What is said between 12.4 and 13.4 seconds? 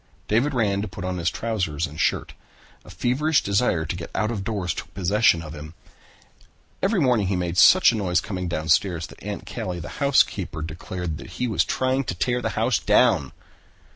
the house down.